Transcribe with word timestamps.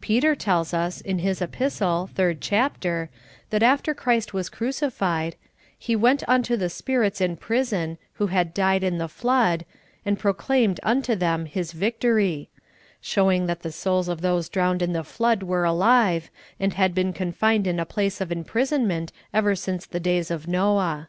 Peter 0.00 0.36
tells 0.36 0.72
us, 0.72 1.00
in 1.00 1.18
his 1.18 1.42
Epistle, 1.42 2.08
3d 2.14 2.38
chapter, 2.40 3.10
that 3.50 3.64
after 3.64 3.94
Christ 3.94 4.32
was 4.32 4.48
crucified, 4.48 5.34
"He 5.76 5.96
w^ent 5.96 6.22
unto 6.28 6.54
the 6.56 6.70
spirits 6.70 7.20
in 7.20 7.36
prison, 7.36 7.98
who 8.12 8.28
had 8.28 8.54
died 8.54 8.84
in 8.84 8.98
the 8.98 9.08
Flood, 9.08 9.64
and 10.04 10.20
proclaimed 10.20 10.78
unto 10.84 11.16
them 11.16 11.46
His 11.46 11.72
victory," 11.72 12.48
showing 13.00 13.46
that 13.46 13.62
the 13.62 13.72
souls 13.72 14.06
of 14.06 14.20
those 14.20 14.48
drowned 14.48 14.82
in 14.82 14.92
the 14.92 15.02
Flood 15.02 15.42
were 15.42 15.64
alive, 15.64 16.30
and 16.60 16.74
had 16.74 16.94
been 16.94 17.12
con 17.12 17.32
fined 17.32 17.66
in 17.66 17.80
a 17.80 17.84
place 17.84 18.20
of 18.20 18.30
imprisonment 18.30 19.10
ever 19.34 19.56
since 19.56 19.84
the 19.84 19.98
days 19.98 20.30
of 20.30 20.46
Noah. 20.46 21.08